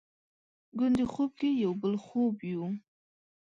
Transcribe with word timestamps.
ګوندې 0.77 1.05
خوب 1.13 1.31
کې 1.39 1.49
یو 1.63 1.71
بل 1.81 1.93
خوب 2.05 2.35
یو؟ 2.51 2.63